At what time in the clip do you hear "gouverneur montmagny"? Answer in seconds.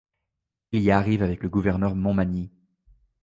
1.49-2.49